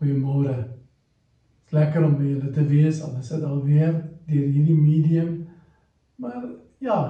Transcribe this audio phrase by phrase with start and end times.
[0.00, 0.54] Goeiemôre.
[1.76, 3.02] Lekker om by julle te wees.
[3.04, 3.92] Al is dit alweer
[4.30, 5.34] deur hierdie medium.
[6.16, 6.46] Maar
[6.80, 7.00] ja,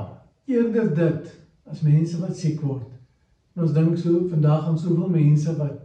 [0.51, 1.29] eerder dit
[1.71, 2.89] as mense wat siek word.
[3.55, 5.79] En ons dink so vandag aan soveel mense wat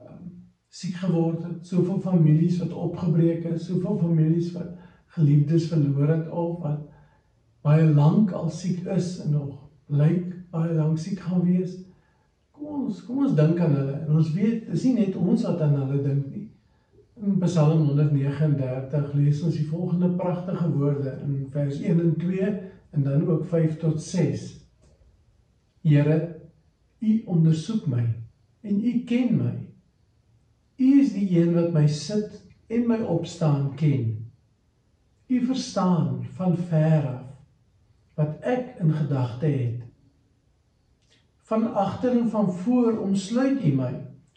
[0.00, 0.24] um,
[0.72, 4.72] siek geword het, soveel families wat opgebreek is, soveel families wat
[5.18, 6.86] geliefdes verloor het of wat
[7.66, 9.56] baie lank al siek is en nog
[9.92, 11.76] lyk baie lank siek gaan wees.
[12.60, 13.94] Kom ons, kom ons dink aan hulle.
[14.04, 16.42] En ons weet, dis nie net ons wat aan hulle dink nie.
[17.20, 22.50] In Psalm 139 lees ons die volgende pragtige woorde in vers 1 en 2
[22.96, 24.44] en dan ook 5 tot 6.
[25.88, 26.18] Here,
[27.00, 28.04] U ondersoek my
[28.60, 29.54] en U ken my.
[30.76, 34.10] U is die een wat my sit en my opstaan ken.
[35.32, 37.28] U verstaan van ver af
[38.20, 39.89] wat ek in gedagte het.
[41.50, 43.90] Van agter en van voor omsluit U my.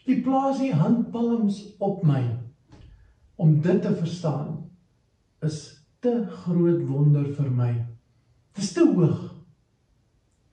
[0.06, 2.22] U plaas U handpalms op my.
[3.34, 4.70] Om dit te verstaan
[5.40, 7.70] is te groot wonder vir my.
[8.52, 9.22] Dit is te hoog.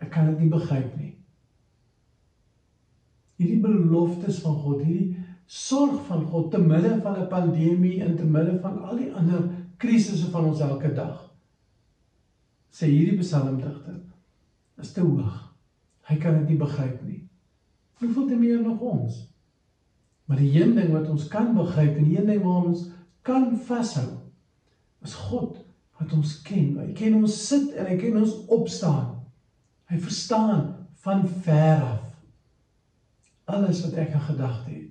[0.02, 1.12] Ek kan dit nie begryp nie.
[3.42, 5.18] Hierdie beloftes van God, hierdie
[5.52, 9.50] sorg van God te midde van 'n pandemie en te midde van al die ander
[9.78, 11.32] krisisse van ons elke dag.
[12.72, 13.98] Sê hierdie psalmdigter
[14.78, 15.51] is te hoog.
[16.10, 17.20] Hy kan dit nie begryp nie.
[18.02, 19.20] Hoeveel te meer nog ons?
[20.26, 22.88] Maar die een ding wat ons kan begryp en die een ding waar ons
[23.28, 24.08] kan vashou
[25.06, 25.60] is God
[26.00, 26.78] wat ons ken.
[26.80, 29.20] Hy ken ons sit en hy ken ons opstaan.
[29.92, 30.64] Hy verstaan
[31.04, 32.08] van ver af
[33.52, 34.90] alles wat ek in gedagte het.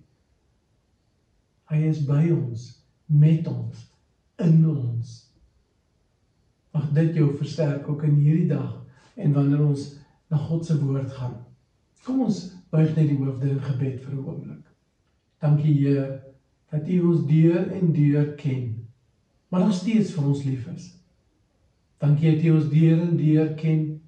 [1.70, 2.66] Hy is by ons,
[3.06, 3.84] met ons,
[4.42, 5.14] in ons.
[6.74, 8.74] Mag dit jou versterk ook in hierdie dag
[9.20, 9.86] en wanneer ons
[10.30, 11.36] na God se woord gaan.
[12.04, 14.66] Kom ons buig net die hoofde in gebed vir 'n oomblik.
[15.42, 16.22] Dankie Heer
[16.70, 18.86] dat U ons deur en deur ken,
[19.48, 20.96] maar nog steeds vir ons lief is.
[21.98, 24.00] Dankie dat U ons deur en deur ken,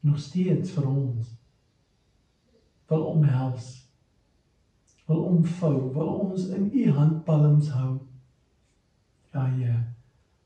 [0.00, 1.36] nog steeds vir ons
[2.88, 3.90] wil omhels,
[5.06, 7.98] wil omvou, wil ons in U handpalms hou.
[9.32, 9.94] Ja Heer,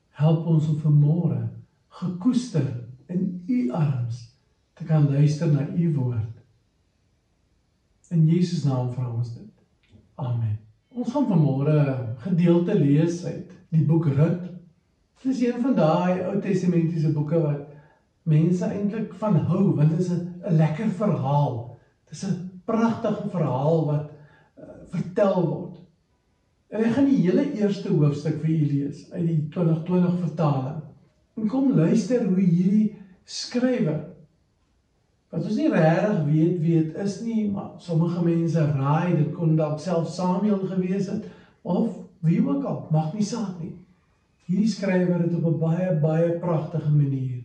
[0.09, 1.49] help ons om vanmôre
[1.89, 4.30] gekoester in U arms
[4.81, 6.37] te kan luister na U woord.
[8.11, 9.49] In Jesus naam vra ons dit.
[10.17, 10.57] Amen.
[10.89, 11.75] Ons gaan vanmôre
[12.25, 14.47] gedeelte lees uit die boek Rut.
[15.21, 17.69] Dit is een van daai Ou Testamentiese boeke wat
[18.31, 21.77] mense eintlik van hou want dit is 'n lekker verhaal.
[22.09, 24.11] Dit is 'n pragtige verhaal wat
[24.59, 25.77] uh, vertel word.
[26.71, 30.83] En ek gaan die hele eerste hoofstuk vir julle lees uit die 2020 vertaling.
[31.37, 34.10] En kom luister hoe hierdie skrywer
[35.31, 39.57] wat ons nie regtig weet wie dit is nie, maar sommige mense raai dit kon
[39.59, 41.29] dalk self Samuel gewees het
[41.63, 41.95] of
[42.27, 43.77] wie ook al, mag nie saak nie.
[44.51, 47.41] Hierdie skrywer het op 'n baie baie pragtige manier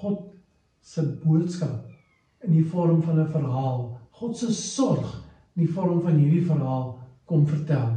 [0.00, 0.24] God
[0.80, 1.86] se boodskap
[2.44, 5.22] in die vorm van 'n verhaal, God se sorg
[5.54, 7.96] in die vorm van hierdie verhaal kom vertel.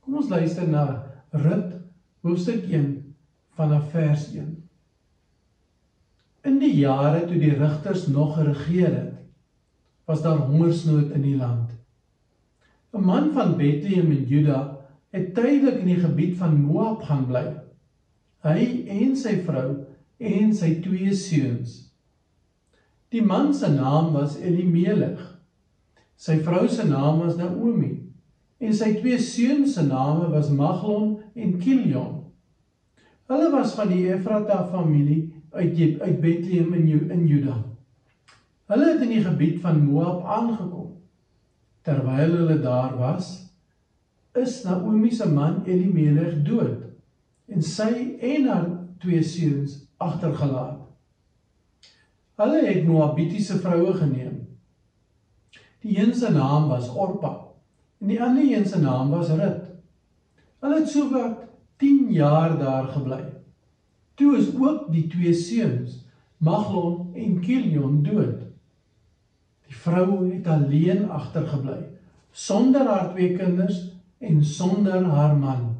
[0.00, 1.76] Kom ons luister na Rut
[2.22, 3.14] hoofstuk 1
[3.54, 4.69] vanaf vers 1.
[6.42, 9.16] In die jare toe die rigters nog geregeer het,
[10.08, 11.70] was daar hongersnood in die land.
[12.92, 14.78] 'n Man van Bethlehem in Juda
[15.10, 17.44] het tydelik in die gebied van Moab gaan bly.
[18.42, 19.84] Hy en sy vrou
[20.18, 21.92] en sy twee seuns.
[23.10, 25.22] Die man se naam was Elimelech.
[26.16, 27.96] Sy vrou se naam was Naomi
[28.60, 32.16] en sy twee seuns se name was Maglon en Kilion.
[33.30, 37.56] Hulle was van die Efrata familie uit uit Bethlehem in in Juda.
[38.70, 40.96] Hulle het in die gebied van Moab aangekom.
[41.82, 43.50] Terwyl hulle daar was,
[44.32, 46.86] is Naomi se man Elimelech dood
[47.50, 48.68] en sy en haar
[49.02, 50.78] twee seuns agtergelaat.
[52.40, 54.36] Hulle het Moabitiese vroue geneem.
[55.80, 57.50] Die een se naam was Orpa
[58.00, 59.66] En die ander een se naam was Rut.
[60.60, 61.44] Hulle het so wat
[61.76, 63.20] 10 jaar daar gebly.
[64.20, 66.02] Toe is ook die twee seuns,
[66.44, 68.42] Maglon en Kilion dood.
[69.64, 71.78] Die vrou het alleen agtergebly,
[72.30, 73.78] sonder haar twee kinders
[74.20, 75.70] en sonder haar man.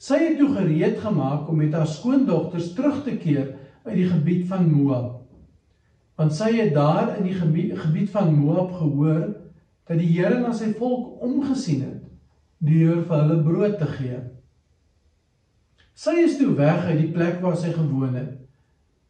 [0.00, 3.52] Sy het toe gereed gemaak om met haar skoondogters terug te keer
[3.84, 5.20] uit die gebied van Moab.
[6.16, 9.34] Want sy het daar in die gebied, gebied van Moab gehoor
[9.84, 12.00] dat die Here na sy volk omgesien het
[12.64, 14.22] deur vir hulle brood te gee.
[15.94, 18.40] Sy is toe weg uit die plek waar sy gewoon het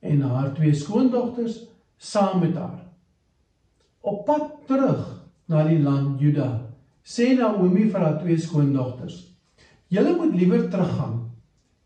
[0.05, 1.63] en haar twee skoondogters
[1.97, 2.83] saam met haar.
[4.05, 5.05] Op pad terug
[5.49, 6.51] na die land Juda
[7.05, 9.17] sê Naomi vir haar twee skoondogters:
[9.89, 11.31] "Julle moet liewer teruggaan,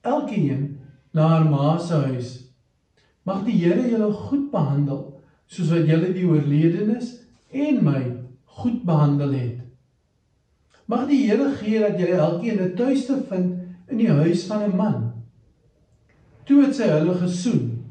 [0.03, 0.79] elkeen
[1.13, 2.35] na haar ma se huis.
[3.23, 7.15] Mag die Here julle goed behandel, soos wat julle die oorledenes
[7.53, 8.03] en my
[8.59, 9.59] goed behandel het.
[10.87, 14.77] Mag die Here gee dat julle elkeen 'n tuiste vind in die huis van 'n
[14.77, 15.13] man."
[16.45, 17.85] Toe het sy hulle gesoen,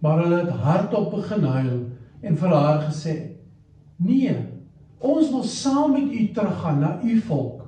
[0.00, 1.78] maar hulle het hardop begin huil
[2.20, 3.14] en vir haar gesê:
[3.96, 4.36] "Nee,
[4.98, 7.62] ons wil saam met u teruggaan na u volk."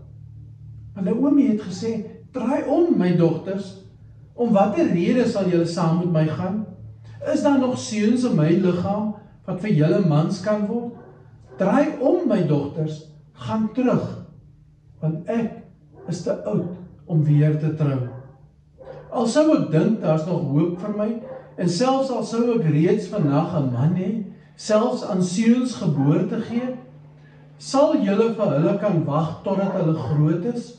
[0.95, 3.83] En Naomi het gesê: "Draai om, my dogters.
[4.35, 6.67] Om watter rede sal julle saam met my gaan?
[7.33, 9.15] Is daar nog seuns in my liggaam
[9.47, 10.93] wat vir julle mans kan word?
[11.59, 14.27] Draai om, my dogters, gaan terug,
[15.01, 15.63] want ek
[16.09, 18.01] is te oud om weer te trou."
[19.11, 21.11] Al sou ek dink daar's nog hoop vir my
[21.57, 24.25] en selfs al sou ek reeds vandag 'n man hê,
[24.57, 26.77] selfs aan seuns geboorte gee,
[27.59, 30.79] sal julle vir hulle kan wag totdat hulle groot is?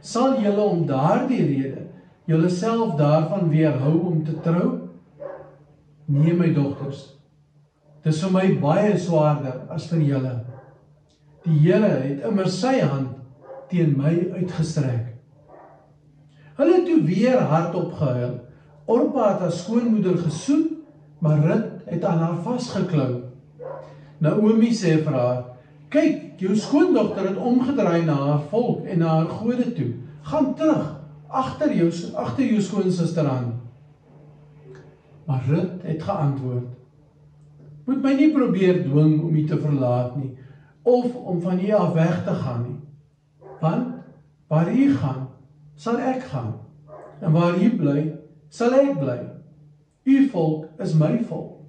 [0.00, 1.86] Sal julle om daardie rede
[2.26, 4.80] julleself daarvan weerhou om te trou?
[6.06, 7.16] Nee my dogters.
[8.04, 10.34] Dis vir my baie swaarder as vir julle.
[11.46, 13.16] Die Here het immer sy hand
[13.70, 15.15] teen my uitgestrek.
[16.56, 18.34] Hulle het toe weer hardop gehuil.
[18.86, 20.64] Orpa het haar skoonmoeder gesoen,
[21.18, 23.22] maar Rut het aan haar vasgeklou.
[24.18, 25.42] Naomi sê vir haar:
[25.88, 29.92] "Kyk, jou skoondogter het omgedraai na haar volk en na haar gode toe.
[30.22, 30.94] Gaan terug
[31.28, 33.52] agter jou agter jou skoonsister aan."
[35.26, 36.72] Maar Rut het geantwoord:
[37.84, 40.36] "Moet my nie probeer dwing om u te verlaat nie
[40.86, 42.80] of om van u af weg te gaan nie.
[43.60, 43.86] Want
[44.46, 45.25] waar u gaan,
[45.76, 46.54] sal ek gaan.
[47.20, 48.00] En waar U bly,
[48.48, 49.18] sal ek bly.
[50.06, 51.60] U volk is my volk.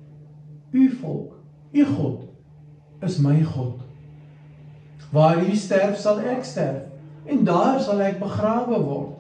[0.71, 1.38] U volk,
[1.74, 3.81] U God is my God.
[5.12, 6.88] Waar U sterf, sal ek sterf
[7.27, 9.13] en daar sal ek begrawe word.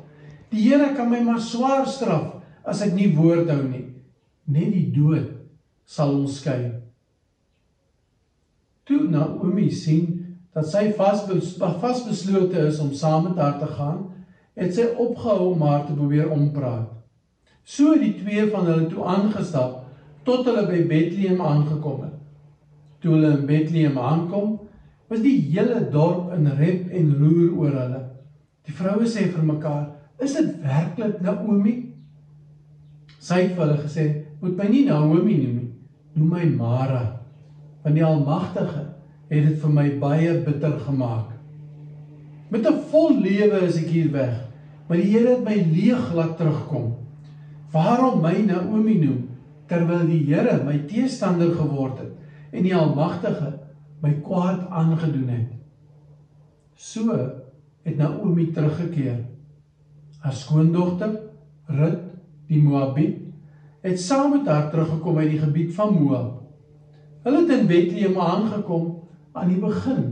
[0.51, 2.37] Die Here kan my maar swaar straf
[2.67, 3.83] as ek nie woord hou nie.
[4.47, 5.33] Net die dood
[5.87, 6.71] sal ons skei.
[8.87, 10.13] Toe Naomi sien
[10.55, 14.05] dat sy vasbeslote is om saam met haar te gaan,
[14.57, 16.89] het sy opgehou om haar te probeer ompraat.
[17.67, 19.83] So het die twee van hulle toe aangestap
[20.27, 22.15] tot hulle by Bethlehem aangekom het.
[23.03, 24.55] Toe hulle in Bethlehem aankom,
[25.07, 28.01] was die hele dorp in rep en roer oor hulle.
[28.67, 29.85] Die vroue sê vir mekaar:
[30.19, 31.75] "Is dit werklik Naomi?"
[33.19, 34.07] Sy het vir hulle gesê:
[34.41, 35.71] "Moet my nie Naomi noem nie,
[36.15, 37.03] noem my Mara,
[37.83, 38.83] want die Almagtige
[39.29, 41.31] het dit vir my baie bitter gemaak.
[42.49, 44.46] Met 'n vol lewe is ek hier weg."
[44.87, 46.93] Maar die Here het my leeg laat terugkom.
[47.73, 49.23] Waarom my Naomi noem
[49.67, 53.51] terwyl die Here my teestander geword het en die Almagtige
[54.03, 55.49] my kwaad aangedoen het.
[56.77, 57.11] So
[57.83, 59.25] het Naomi teruggekeer.
[60.23, 61.17] Haar skoondogter
[61.67, 62.03] Rut,
[62.47, 63.25] die Moabiet,
[63.83, 66.37] het saam met haar teruggekom uit die gebied van Moab.
[67.27, 68.85] Hulle het in Bethlehem aangekom
[69.35, 70.05] aan die begin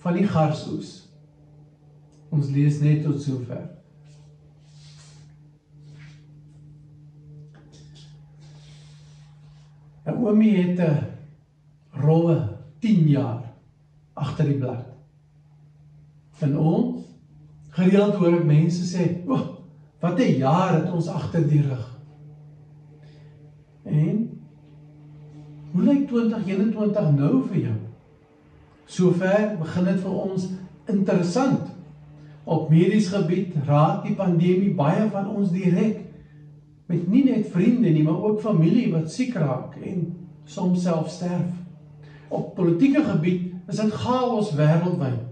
[0.00, 0.94] van die garsoes.
[2.32, 3.66] Ons lees net tot sover.
[10.04, 11.06] Naomi het 'n
[11.90, 12.48] rowwe
[12.78, 13.42] 10 jaar
[14.12, 14.84] agter die blad.
[16.38, 17.04] En ons
[17.70, 19.46] gereeld hoor ek mense sê, "O, oh,
[20.00, 21.98] wat 'n jaar het ons agter die rug."
[23.82, 24.40] En
[25.72, 27.76] hoe lyk 2021 nou vir jou?
[28.84, 30.48] Sover begin dit vir ons
[30.86, 31.68] interessant.
[32.44, 36.04] Op medies gebied raak die pandemie baie van ons direk
[36.86, 40.04] met nie net vriende nie, maar ook familie wat siek raak en
[40.44, 41.52] soms self sterf.
[42.28, 45.22] Op politieke gebied is dit chaos wêreldwyd.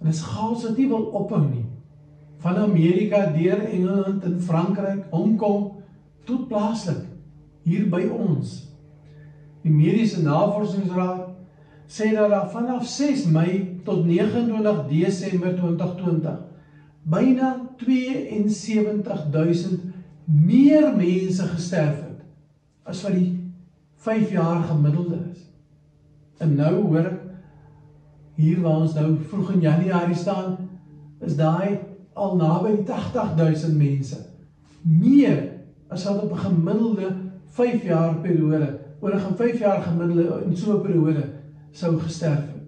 [0.00, 1.66] En dit is chaos wat nie wil ophou nie.
[2.40, 5.72] Van Amerika deur Engeland en Frankryk, Hong Kong
[6.24, 7.04] tot plaaslik
[7.68, 8.72] hier by ons.
[9.62, 11.28] Die Mediese Navorsingsraad
[11.90, 16.38] sê dat daar vanaf 6 Mei tot 29 Desember 2020
[17.10, 22.22] byna 72000 meer mense gesterf het
[22.84, 23.52] as wat die
[24.00, 25.44] 5 jaar gemiddelde is.
[26.40, 27.18] En nou hoor ek
[28.40, 30.56] hier waar ons nou vroeg in Januarie staan,
[31.20, 31.78] is daai
[32.16, 34.16] al naby die 80000 mense.
[34.82, 35.42] Meer
[35.92, 37.10] as wat op 'n gemiddelde
[37.44, 41.24] 5 jaar periode, oor 'n 5 jaar gemiddelde in so 'n periode
[41.70, 42.64] sou gesterf het.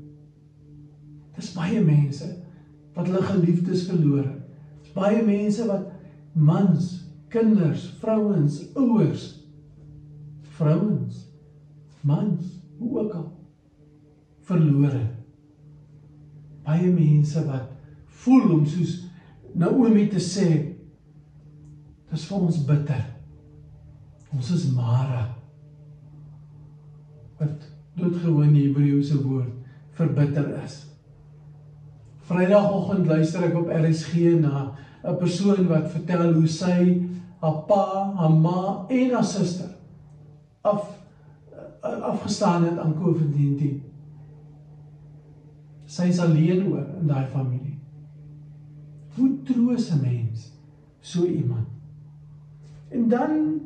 [1.36, 2.36] Dis baie mense
[2.94, 4.42] wat hulle geliefdes verloor het.
[4.82, 5.88] Dis baie mense wat
[6.32, 7.01] mans
[7.32, 9.26] kinders, vrouens, ouers,
[10.58, 11.22] vrouens,
[12.04, 12.42] mans,
[12.78, 13.28] hoe ook al
[14.46, 15.06] verlore.
[16.62, 17.72] baie mense wat
[18.22, 19.00] voel om soos
[19.58, 20.46] Naomi te sê
[22.12, 23.02] dis vir ons bitter.
[24.32, 25.26] Ons is Mara.
[27.40, 27.66] Wat
[27.98, 29.52] doodgewoon die Hebreëse woord
[29.98, 30.78] vir bitter is.
[32.28, 34.70] Vrydagoggend luister ek op RSG na
[35.04, 37.02] 'n persoon wat vertel hoe sy
[37.40, 39.70] haar pa, haar ma en haar suster
[40.62, 40.98] af
[41.82, 43.80] afgestaan het aan COVID-19.
[45.84, 47.78] Sy is alleen oor in daai familie.
[49.16, 50.52] Hoe troos 'n mens
[51.00, 51.66] so iemand?
[52.88, 53.60] En dan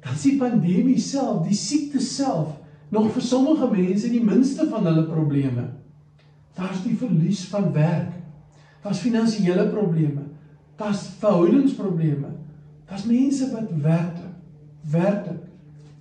[0.00, 2.58] dan sien pandemie self, die siekte self
[2.88, 5.68] nog vir sommige mense die minste van hulle probleme.
[6.54, 8.21] Daar's die verlies van werk.
[8.82, 10.26] Daar's finansiële probleme.
[10.76, 12.28] Daar's verhoudingsprobleme.
[12.88, 14.32] Daar's mense wat werklik
[14.90, 15.42] werklik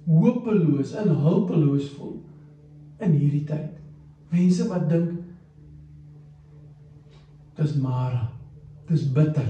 [0.06, 2.16] hopeloos en hulpeloos voel
[3.02, 3.78] in hierdie tyd.
[4.34, 5.20] Mense wat dink
[7.60, 8.16] dis maar
[8.90, 9.48] dis bitter.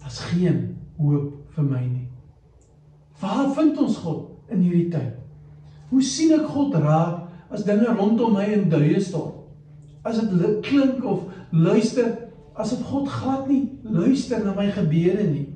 [0.00, 2.06] Daar's geen hoop vir my nie.
[3.20, 5.18] Waar vind ons God in hierdie tyd?
[5.90, 9.36] Hoe sien ek God raak as dinge rondom my in duie stort?
[10.06, 12.14] As dit klink of luister
[12.60, 15.46] asof God glad nie luister na my gebede nie.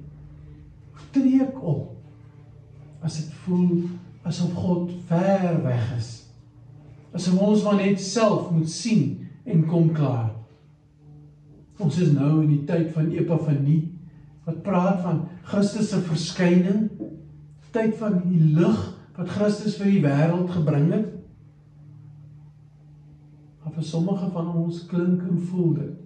[1.15, 3.85] Tree ek op as dit voel
[4.27, 6.11] asof God ver weg is.
[7.15, 10.33] Asof ons maar net self moet sien en kom klaar.
[11.83, 13.83] Ons is nou in die tyd van Epifanie
[14.45, 16.89] wat praat van Christus se verskyning,
[17.73, 18.81] tyd van die lig
[19.17, 21.11] wat Christus vir die wêreld gebring het.
[23.63, 26.04] Maar vir sommige van ons klink en voel dit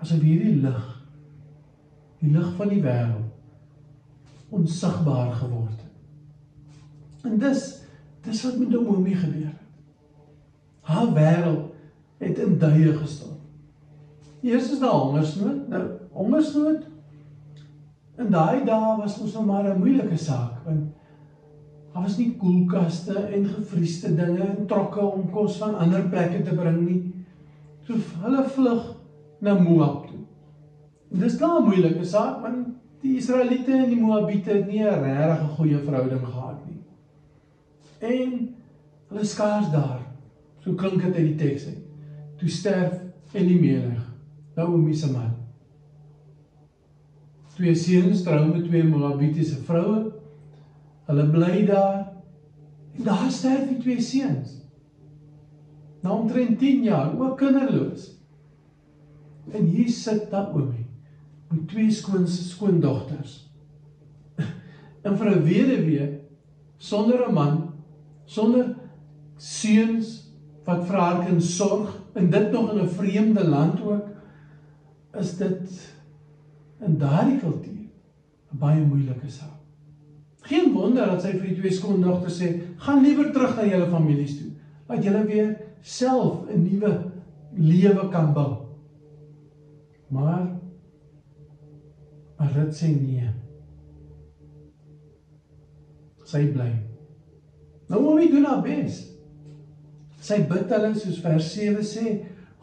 [0.00, 0.86] asof hierdie lig
[2.20, 3.28] die lig van die wêreld
[4.50, 7.28] onsigbaar geword het.
[7.28, 7.66] En dis
[8.24, 9.66] dis wat met Naomi gebeur het.
[10.90, 11.70] Haar wêreld
[12.20, 13.38] het in duie gestort.
[14.42, 16.88] Eers is daar hongersnood, nou hongersnood
[18.20, 20.88] in daai dae was ons nog maar 'n moeilike saak want
[21.92, 26.54] daar was nie koelkaste en gevriesde dinge en trokke om kos van ander plekke te
[26.54, 27.14] bring nie.
[27.86, 28.84] So hulle vlug
[29.40, 30.18] na Moab toe.
[31.10, 32.66] En dis 'n moeilike saak want
[33.00, 36.82] die Israeliete en die Moabiete het nie 'n regtig goeie verhouding gehad nie.
[37.98, 38.54] En
[39.08, 40.00] hulle skaars daar.
[40.58, 41.84] So klink dit uit die teks uit.
[42.36, 43.00] Toe sterf
[43.32, 44.04] Elimelech,
[44.54, 45.34] Naomi se man.
[47.54, 50.12] Twee seuns trou met twee Moabitiese vroue.
[51.06, 52.12] Hulle bly daar.
[52.96, 54.60] En daar sterf die twee seuns.
[56.00, 58.19] Na omtrent 10 jaar, ook kinderloos.
[59.50, 60.86] En hier sit Naomi
[61.50, 63.50] met twee skoon skoondogters.
[65.06, 66.08] En vir 'n weduwee
[66.76, 67.72] sonder 'n man,
[68.24, 68.74] sonder
[69.36, 70.30] seuns
[70.64, 74.08] wat vir haar kind sorg en dit nog in 'n vreemde land ook,
[75.18, 75.94] is dit
[76.80, 77.88] in daardie kultuur
[78.52, 79.58] 'n baie moeilike saak.
[80.42, 84.38] Geen wonder dat sy vir die twee skoondogters sê, "Gaan liewer terug na julle families
[84.38, 84.50] toe,
[84.88, 87.12] laat julle weer self 'n nuwe
[87.56, 88.59] lewe kan bou."
[90.10, 90.48] Maar
[92.40, 93.26] maar dit sê nee.
[96.24, 96.70] Sy bly.
[97.90, 99.02] Nou moet jy doen haar bes.
[100.24, 102.14] Sy bid hulle soos vers 7 sê,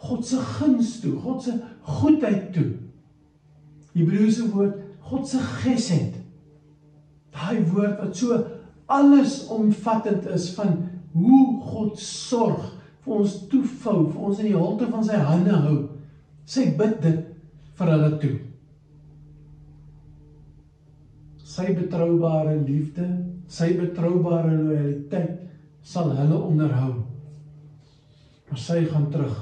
[0.02, 1.54] God se guns toe, God se
[2.00, 2.72] goedheid toe.
[3.94, 6.18] Hebreëse woord God se gesed.
[7.36, 8.40] Daai woord wat so
[8.92, 10.74] alles omvattend is van
[11.14, 12.74] hoe God sorg
[13.06, 15.78] vir ons toefou, vir ons in die holte van sy hande hou.
[16.48, 17.27] Sy bid dit
[17.78, 18.36] vir hulle toe.
[21.48, 23.06] Sy betroubare liefde,
[23.50, 25.46] sy betroubare lojaliteit
[25.88, 26.94] sal hulle onderhou.
[28.50, 29.38] Maar sy gaan terug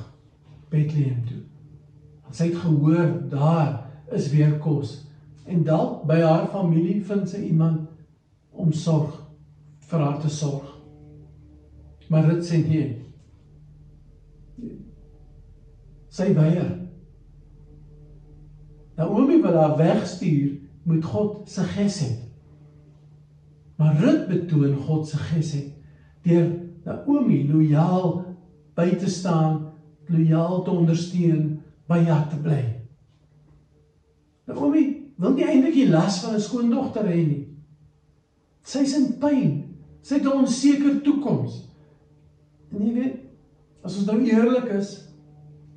[0.71, 1.41] Bethlehem toe.
[2.25, 3.73] Want sy het gehoor daar
[4.15, 5.01] is weer kos
[5.49, 7.85] en dalk by haar familie vind sy iemand
[8.51, 9.13] om sorg
[9.89, 10.71] vir haar te sorg.
[12.09, 12.87] Maar dit sê nee.
[16.09, 16.84] Sy weier.
[18.95, 22.19] Naomi wil haar wegstuur met God se gesed.
[23.75, 25.73] Maar Rut betoon God se gesed
[26.25, 26.47] deur
[26.85, 28.23] Naomi lojaal
[28.75, 29.71] by te staan,
[30.07, 31.59] lojaal te ondersteun,
[31.89, 32.61] by haar te bly.
[34.45, 34.83] Naomi
[35.17, 37.47] wil nie eintlik die las van 'n skoondogter hê nie.
[38.63, 39.51] Sy's in pyn.
[40.01, 41.69] Sy het 'n onseker toekoms.
[42.71, 43.19] En jy weet,
[43.83, 45.09] as ons nou eerlik is,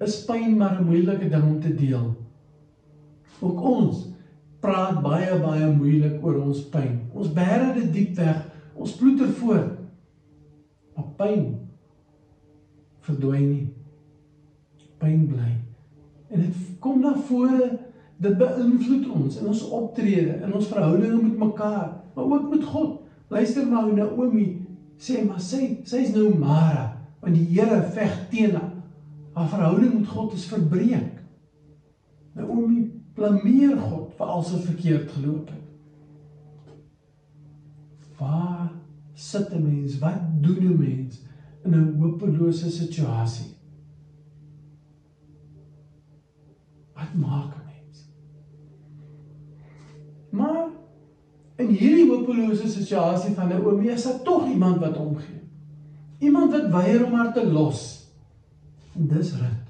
[0.00, 2.27] is pyn maar 'n moeilike ding om te deel.
[3.40, 4.04] Ook ons
[4.62, 6.98] praat baie baie moeilik oor ons pyn.
[7.14, 8.44] Ons bære dit diep weg.
[8.78, 9.74] Ons ploeter voort.
[10.96, 11.44] Maar pyn
[13.08, 13.66] verdwyn nie.
[14.98, 15.52] pyn bly.
[16.28, 17.68] En dit kom na vore,
[18.18, 22.96] dit beïnvloed ons in ons optrede, in ons verhoudinge met mekaar, maar ook met God.
[23.30, 24.46] Luister maar hoe Naomi
[24.98, 26.88] sê, maar sy sy's nou Mara,
[27.22, 28.74] want die Here veg teen haar.
[29.38, 31.20] Haar verhouding met God is verbreek.
[32.34, 32.88] Naomi
[33.18, 35.64] blameer God vir al sy verkeerd geloop het.
[38.18, 38.70] Waar
[39.14, 39.98] sit 'n mens?
[39.98, 41.22] Wat doen 'n mens
[41.64, 43.54] in 'n hopelose situasie?
[46.94, 48.08] Wat maak 'n mens?
[50.30, 50.68] Maar
[51.56, 55.42] in hierdie hopelose situasie van Naomi is daar tog iemand wat omgee.
[56.18, 58.10] Iemand wat weier om haar te los.
[58.94, 59.66] En dis Rut.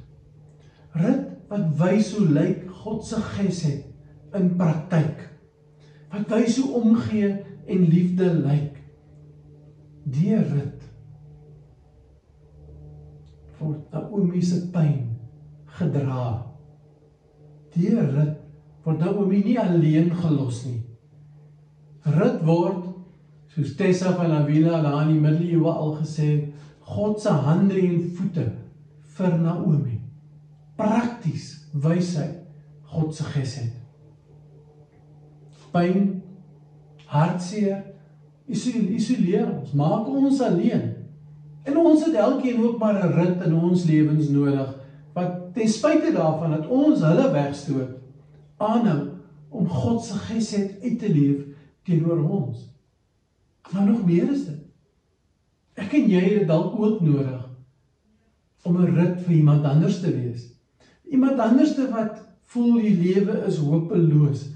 [0.93, 3.85] Rut wat wys hoe lyk God se gesed
[4.35, 5.27] in praktyk.
[6.09, 7.29] Wat wys hoe omgee
[7.69, 8.79] en liefde lyk.
[10.09, 10.87] Deur Rut
[13.59, 15.03] word Naomi se pyn
[15.77, 16.31] gedra.
[17.77, 18.41] Deur Rut
[18.87, 20.81] word Naomi nie alleen gelos nie.
[22.09, 22.89] Rut word
[23.53, 26.33] soos Tessa van Avila daar in die middeleeue al gesê
[26.89, 28.49] God se hande en voete
[29.19, 29.99] vir Naomi.
[30.79, 31.51] Prakties
[31.85, 32.31] wys hy
[32.89, 33.75] God se gesed.
[35.73, 36.23] Pyn,
[37.13, 37.83] hartseer,
[38.49, 40.87] isoleer ons, maak ons alleen.
[41.69, 44.75] En ons het elkeen ook maar 'n rit in ons lewens nodig
[45.13, 47.99] wat ten spyte daarvan dat ons hulle wegstoot,
[48.57, 49.09] aanhou
[49.49, 51.45] om God se gesed uit te leef
[51.83, 52.69] teenoor ons.
[53.71, 54.65] Maar nog meer is dit.
[55.75, 57.49] Ek en jy het dalk ook nodig
[58.63, 60.53] om 'n rit vir iemand anders te wees.
[61.09, 64.47] Iemand anderste wat voel die lewe is hopeloos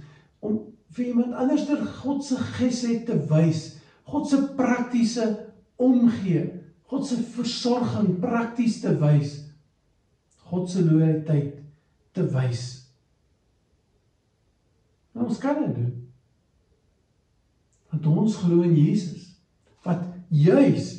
[0.40, 0.58] om
[0.92, 5.28] vir iemand anderste God se gesed te wys, God se praktiese
[5.80, 6.44] omgee,
[6.90, 9.38] God se versorging prakties te wys,
[10.50, 11.62] God se loyaliteit
[12.12, 12.64] te wys.
[15.12, 15.92] Nou ons kan dit doen.
[17.92, 19.30] Want ons glo in Jesus
[19.84, 20.94] wat juis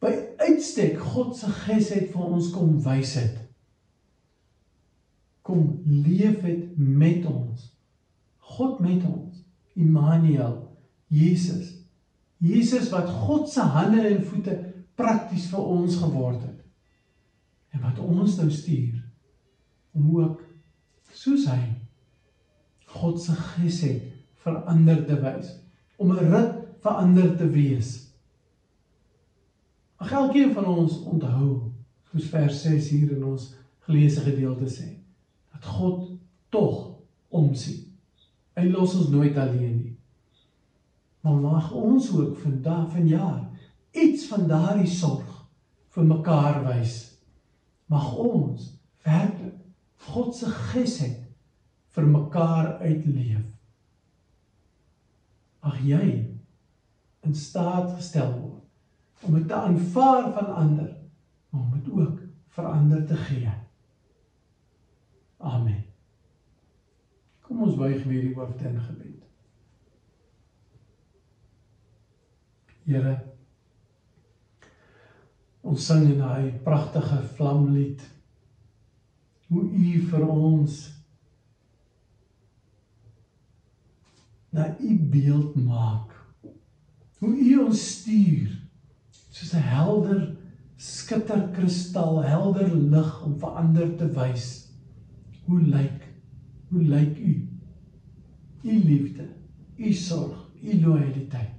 [0.00, 0.12] by
[0.44, 3.47] uitstek God se gesed vir ons kom wys het
[5.48, 7.70] kom leef het met ons.
[8.38, 9.44] God met ons.
[9.72, 10.58] Immanuel,
[11.06, 11.72] Jesus.
[12.36, 14.58] Jesus wat God se hande en voete
[14.98, 16.58] prakties vir ons geword het.
[17.72, 19.00] En wat ons nou stuur
[19.96, 20.44] om ook
[21.16, 21.62] soos hy
[22.98, 24.04] God se gesed
[24.44, 25.50] verander te wys,
[25.96, 28.12] om 'n rit verander te wees.
[29.96, 31.72] Ag elkeen van ons onthou,
[32.10, 33.54] soos vers 6 hier in ons
[33.88, 34.97] geleesde gedeelte sê
[35.52, 36.10] dat God
[36.48, 37.84] tog omsien.
[38.58, 39.94] Hy los ons nooit alleen nie.
[41.20, 43.44] Maar mag ons ook vandag van jaar
[43.90, 45.34] iets van daardie sorg
[45.94, 46.96] vir mekaar wys.
[47.90, 48.72] Mag ons
[49.06, 49.56] werklik
[50.08, 51.24] God se gesed
[51.96, 53.44] vir mekaar uitleef.
[55.64, 56.04] Mag jy
[57.26, 60.90] in staat gestel word om dit te aanvaar van ander,
[61.50, 62.20] maar om dit ook
[62.54, 63.50] verander te gee.
[65.38, 65.84] Amen.
[67.40, 69.24] Kom ons buig weer die hoofde in gebed.
[72.88, 73.16] Here
[75.68, 78.00] ons sing in daai pragtige vlamlied
[79.48, 80.78] hoe u vir ons
[84.56, 86.14] na u beeld maak.
[87.18, 88.54] Hoe u ons stuur
[89.10, 90.36] soos 'n helder
[90.76, 94.67] skitterkristal, helder lig om verander te wys.
[95.48, 96.08] Hoe lyk
[96.68, 97.48] hoe lyk u?
[98.62, 99.28] U liefde,
[99.76, 101.54] u sorg, u loyaliteit.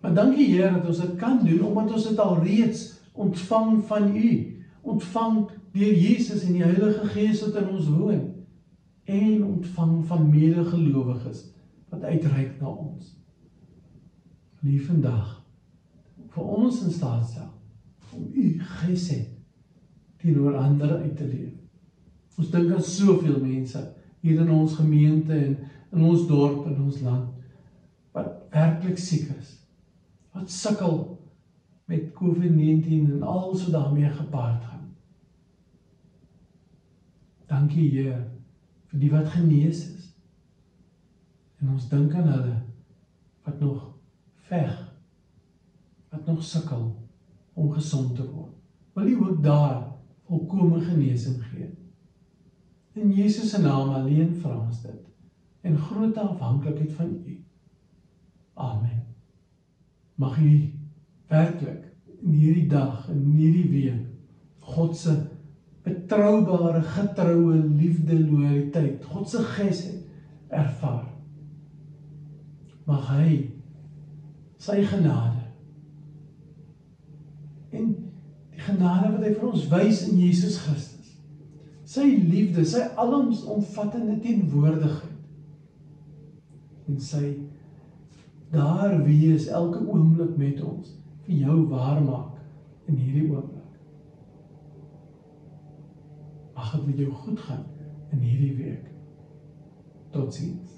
[0.00, 4.16] Maar dankie Here dat ons dit kan doen omdat ons dit al reeds ontvang van
[4.16, 4.28] u,
[4.80, 8.26] ontvang deur Jesus en die Heilige Gees wat in ons woon
[9.04, 11.44] en ontvang van medegelowiges
[11.88, 13.14] wat uitreik na ons.
[14.60, 15.38] Lief vandag
[16.34, 17.52] vir ons in staat stel
[18.12, 19.32] om u gesed
[20.18, 21.57] teenoor ander uit te leef.
[22.38, 23.80] Ons dink aan soveel mense
[24.22, 25.56] hier in ons gemeente en
[25.92, 27.34] in ons dorp en ons land
[28.14, 29.54] wat werklik siek is.
[30.34, 31.00] Wat sukkel
[31.88, 34.84] met COVID-19 en alles wat daarmee gepaard gaan.
[37.48, 38.20] Dankie Here
[38.88, 40.10] vir die wat genees is.
[41.58, 42.58] En ons dink aan hulle
[43.48, 43.82] wat nog
[44.50, 44.76] veg
[46.12, 46.86] wat nog sukkel
[47.58, 48.54] om gesond te word.
[48.94, 49.82] Wil U ook daar
[50.28, 51.68] volkomme genesing gee?
[52.98, 55.04] In Jesus se naam alleen vra ons dit
[55.68, 57.34] en groot afhanklikheid van U.
[58.54, 59.02] Amen.
[60.14, 60.52] Mag U
[61.28, 61.84] werklik
[62.22, 64.06] in hierdie dag en in hierdie week
[64.68, 65.14] God se
[65.82, 70.02] betroubare, getroue liefde, loyaliteit, God se gesed
[70.48, 71.06] ervaar.
[72.88, 73.30] Mag hy
[74.58, 75.46] sy genade
[77.70, 77.90] en
[78.50, 80.87] die genade wat hy vir ons wys in Jesus Christus.
[81.88, 85.14] Sy liefde, sy alomsomvattende teenwoordigheid.
[86.88, 87.30] En sy
[88.52, 93.64] daar wees elke oomblik met ons vir jou waar maak in hierdie oomblik.
[96.56, 97.64] Mag dit met jou goed gaan
[98.12, 98.88] in hierdie week.
[100.12, 100.77] Totsiens.